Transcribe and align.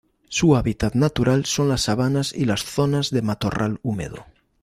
Su 0.29 0.55
hábitat 0.55 0.95
natural 0.95 1.45
son 1.45 1.69
las 1.69 1.81
sabanas 1.81 2.33
y 2.33 2.45
las 2.45 2.63
zonas 2.63 3.11
de 3.11 3.21
matorral 3.21 3.79
húmedo. 3.83 4.25